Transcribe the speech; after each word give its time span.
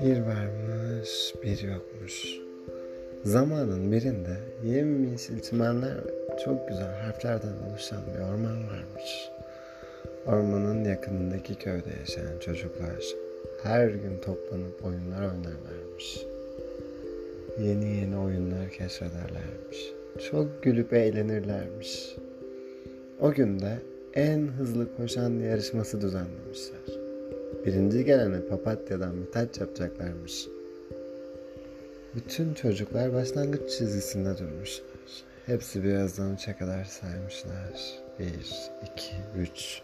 Bir 0.00 0.20
varmış, 0.20 1.34
bir 1.42 1.62
yokmuş. 1.62 2.38
Zamanın 3.24 3.92
birinde 3.92 4.36
yemyeşil 4.64 5.40
çimenler 5.40 5.96
çok 6.44 6.68
güzel 6.68 6.94
harflerden 7.00 7.54
oluşan 7.70 8.02
bir 8.14 8.20
orman 8.20 8.56
varmış. 8.56 9.30
Ormanın 10.26 10.84
yakınındaki 10.84 11.54
köyde 11.54 11.90
yaşayan 12.00 12.38
çocuklar 12.40 13.04
her 13.62 13.88
gün 13.88 14.18
toplanıp 14.18 14.84
oyunlar 14.84 15.20
oynarlarmış. 15.20 16.26
Yeni 17.60 17.96
yeni 17.96 18.16
oyunlar 18.16 18.70
keşfederlermiş. 18.70 19.92
Çok 20.30 20.62
gülüp 20.62 20.92
eğlenirlermiş. 20.92 22.16
O 23.20 23.32
gün 23.32 23.60
de 23.60 23.78
en 24.14 24.48
hızlı 24.48 24.96
koşan 24.96 25.30
yarışması 25.30 26.00
düzenlemişler. 26.00 26.80
Birinci 27.66 28.04
gelene 28.04 28.40
papatyadan 28.40 29.12
bir 29.26 29.32
taç 29.32 29.60
yapacaklarmış. 29.60 30.48
Bütün 32.14 32.54
çocuklar 32.54 33.14
başlangıç 33.14 33.70
çizgisinde 33.70 34.38
durmuşlar. 34.38 34.86
Hepsi 35.46 35.84
birazdan 35.84 36.34
üçe 36.34 36.56
kadar 36.56 36.84
saymışlar. 36.84 38.02
Bir, 38.18 38.70
iki, 38.82 39.16
üç. 39.38 39.82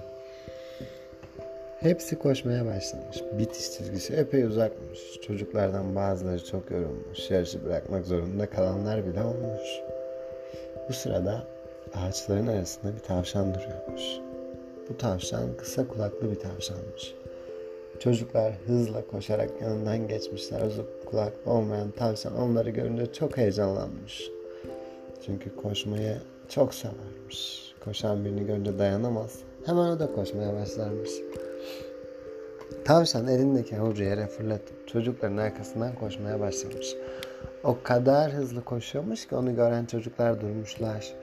Hepsi 1.81 2.19
koşmaya 2.19 2.67
başlamış. 2.67 3.23
Bitiş 3.39 3.73
çizgisi 3.73 4.15
epey 4.15 4.43
uzakmış. 4.43 5.01
Çocuklardan 5.27 5.95
bazıları 5.95 6.45
çok 6.45 6.71
yorulmuş. 6.71 7.31
Yarışı 7.31 7.65
bırakmak 7.65 8.07
zorunda 8.07 8.51
kalanlar 8.51 9.07
bile 9.07 9.23
olmuş. 9.23 9.69
Bu 10.89 10.93
sırada 10.93 11.47
ağaçların 11.95 12.47
arasında 12.47 12.95
bir 12.95 12.99
tavşan 12.99 13.55
duruyormuş. 13.55 14.03
Bu 14.89 14.97
tavşan 14.97 15.57
kısa 15.59 15.89
kulaklı 15.89 16.31
bir 16.31 16.41
tavşanmış. 16.41 17.15
Çocuklar 18.01 18.53
hızla 18.67 19.07
koşarak 19.07 19.51
yanından 19.63 20.09
geçmişler. 20.09 20.67
Uzun 20.67 20.87
kulaklı 21.07 21.53
olmayan 21.53 21.91
tavşan 21.91 22.37
onları 22.37 22.71
görünce 22.71 23.13
çok 23.13 23.37
heyecanlanmış. 23.37 24.31
Çünkü 25.27 25.57
koşmayı 25.57 26.17
çok 26.49 26.75
severmiş. 26.75 27.75
Koşan 27.85 28.25
birini 28.25 28.47
görünce 28.47 28.79
dayanamaz. 28.79 29.39
Hemen 29.67 29.89
o 29.89 29.99
da 29.99 30.13
koşmaya 30.13 30.55
başlarmış. 30.55 31.11
Tavşan 32.85 33.27
elindeki 33.27 33.77
havucu 33.77 34.03
yere 34.03 34.27
fırlatıp 34.27 34.89
çocukların 34.89 35.37
arkasından 35.37 35.95
koşmaya 35.95 36.41
başlamış. 36.41 36.95
O 37.65 37.77
kadar 37.83 38.33
hızlı 38.33 38.65
koşuyormuş 38.65 39.29
ki 39.29 39.37
onu 39.37 39.57
gören 39.57 39.87
çocuklar 39.87 40.41
durmuşlar. 40.41 41.15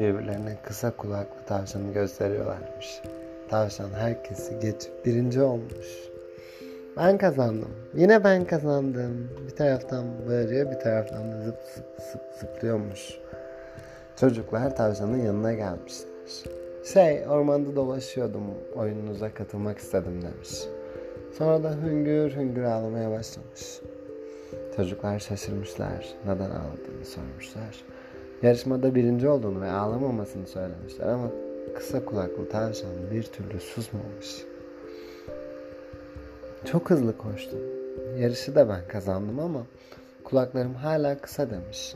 Birbirlerine 0.00 0.56
kısa 0.62 0.90
kulaklı 0.90 1.44
tavşanı 1.46 1.92
gösteriyorlarmış. 1.92 3.02
Tavşan 3.48 3.90
herkesi 3.90 4.58
geçip 4.60 5.06
birinci 5.06 5.42
olmuş. 5.42 5.86
Ben 6.96 7.18
kazandım. 7.18 7.70
Yine 7.94 8.24
ben 8.24 8.44
kazandım. 8.44 9.30
Bir 9.46 9.56
taraftan 9.56 10.04
bağırıyor 10.28 10.70
bir 10.70 10.80
taraftan 10.80 11.32
da 11.32 11.40
zıp 11.40 11.58
zıp 11.74 11.84
zıp 12.12 12.22
zıplıyormuş. 12.40 13.18
Çocuklar 14.20 14.76
tavşanın 14.76 15.18
yanına 15.18 15.52
gelmişler. 15.52 16.08
Şey 16.92 17.28
ormanda 17.28 17.76
dolaşıyordum 17.76 18.42
oyununuza 18.74 19.34
katılmak 19.34 19.78
istedim 19.78 20.22
demiş. 20.22 20.64
Sonra 21.38 21.62
da 21.62 21.72
hüngür 21.72 22.36
hüngür 22.36 22.62
ağlamaya 22.62 23.10
başlamış. 23.10 23.80
Çocuklar 24.76 25.18
şaşırmışlar. 25.18 26.14
Neden 26.24 26.50
ağladığını 26.50 27.04
sormuşlar. 27.04 27.84
Yarışmada 28.44 28.94
birinci 28.94 29.28
olduğunu 29.28 29.60
ve 29.60 29.70
ağlamamasını 29.70 30.46
söylemişler 30.46 31.06
ama 31.08 31.30
kısa 31.76 32.04
kulaklı 32.04 32.48
tavşan 32.48 32.90
bir 33.10 33.22
türlü 33.22 33.60
susmamış. 33.60 34.44
Çok 36.64 36.90
hızlı 36.90 37.18
koştum. 37.18 37.58
Yarışı 38.18 38.54
da 38.54 38.68
ben 38.68 38.88
kazandım 38.88 39.38
ama 39.38 39.66
kulaklarım 40.24 40.74
hala 40.74 41.18
kısa 41.18 41.50
demiş. 41.50 41.94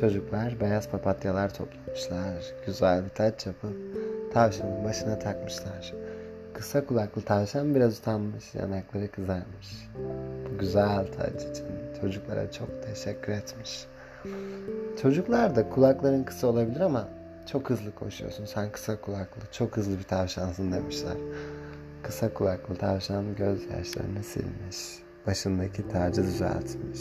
Çocuklar 0.00 0.60
beyaz 0.60 0.90
papatyalar 0.90 1.54
toplamışlar. 1.54 2.54
Güzel 2.66 3.04
bir 3.04 3.10
taç 3.10 3.46
yapıp 3.46 3.76
tavşanın 4.32 4.84
başına 4.84 5.18
takmışlar. 5.18 5.94
Kısa 6.54 6.86
kulaklı 6.86 7.22
tavşan 7.22 7.74
biraz 7.74 7.98
utanmış, 7.98 8.54
yanakları 8.54 9.10
kızarmış. 9.10 9.88
Bu 10.44 10.58
güzel 10.58 11.06
taç 11.06 11.42
için 11.42 11.66
çocuklara 12.00 12.52
çok 12.52 12.68
teşekkür 12.82 13.32
etmiş. 13.32 13.86
Çocuklar 15.02 15.56
da 15.56 15.68
kulakların 15.68 16.24
kısa 16.24 16.46
olabilir 16.46 16.80
ama 16.80 17.08
çok 17.46 17.70
hızlı 17.70 17.94
koşuyorsun. 17.94 18.44
Sen 18.44 18.72
kısa 18.72 19.00
kulaklı, 19.00 19.42
çok 19.52 19.76
hızlı 19.76 19.98
bir 19.98 20.02
tavşansın 20.02 20.72
demişler. 20.72 21.16
Kısa 22.02 22.34
kulaklı 22.34 22.76
tavşan 22.76 23.36
gözyaşlarını 23.36 24.22
silmiş. 24.22 24.98
Başındaki 25.26 25.88
tacı 25.88 26.22
düzeltmiş. 26.22 27.00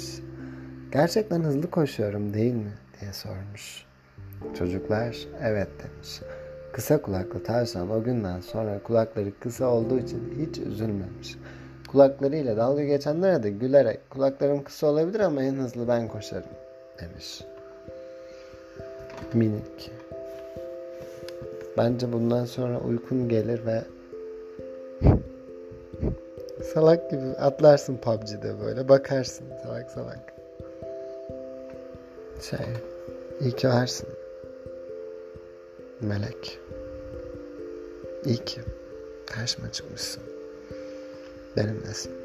Gerçekten 0.91 1.44
hızlı 1.44 1.72
koşuyorum 1.72 2.34
değil 2.34 2.53
mi? 2.53 2.74
diye 3.02 3.13
sormuş. 3.13 3.86
Çocuklar 4.57 5.18
evet 5.42 5.69
demiş. 5.80 6.22
Kısa 6.74 7.02
kulaklı 7.02 7.44
tavşan 7.44 7.90
o 7.90 8.03
günden 8.03 8.42
sonra 8.42 8.84
kulakları 8.84 9.40
kısa 9.40 9.66
olduğu 9.66 10.00
için 10.00 10.34
hiç 10.40 10.57
üzülmemiş. 10.57 11.36
Kulaklarıyla 11.88 12.57
dalga 12.57 12.84
geçenlere 12.84 13.44
de 13.44 13.50
gülerek 13.50 14.09
kulaklarım 14.09 14.63
kısa 14.63 14.88
olabilir 14.88 15.19
ama 15.19 15.44
en 15.44 15.56
hızlı 15.56 15.88
ben 15.88 16.07
koşarım 16.07 16.65
demiş. 17.01 17.41
Minik. 19.33 19.91
Bence 21.78 22.13
bundan 22.13 22.45
sonra 22.45 22.79
uykun 22.79 23.29
gelir 23.29 23.66
ve 23.66 23.83
salak 26.73 27.11
gibi 27.11 27.22
atlarsın 27.22 27.97
PUBG'de 27.97 28.59
böyle 28.61 28.89
bakarsın 28.89 29.45
salak 29.63 29.91
salak. 29.91 30.33
Şey, 32.41 32.59
iyi 33.41 33.51
ki 33.51 33.67
varsın. 33.67 34.07
Melek. 36.01 36.59
İyi 38.25 38.38
ki 38.38 38.62
karşıma 39.25 39.72
çıkmışsın. 39.72 40.23
Benimlesin. 41.57 42.25